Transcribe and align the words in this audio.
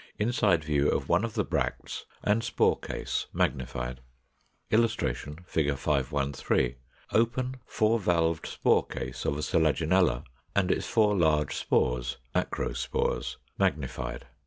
Inside 0.17 0.63
view 0.63 0.89
of 0.89 1.09
one 1.09 1.23
of 1.23 1.35
the 1.35 1.43
bracts 1.43 2.05
and 2.23 2.43
spore 2.43 2.79
case, 2.79 3.27
magnified.] 3.33 4.01
[Illustration: 4.71 5.41
Fig. 5.45 5.77
513. 5.77 6.73
Open 7.13 7.57
4 7.67 7.99
valved 7.99 8.47
spore 8.47 8.87
case 8.87 9.25
of 9.25 9.37
a 9.37 9.43
Selaginella, 9.43 10.23
and 10.55 10.71
its 10.71 10.87
four 10.87 11.15
large 11.15 11.55
spores 11.55 12.17
(macrospores), 12.33 13.35
magnified. 13.59 14.25